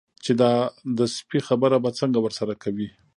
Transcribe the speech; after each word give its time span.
چې 0.23 0.31
دا 0.41 0.51
د 0.97 0.99
سپي 1.15 1.39
خبره 1.47 1.77
به 1.83 1.89
څنګه 1.99 2.19
ورسره 2.21 2.53
کوي. 2.63 2.89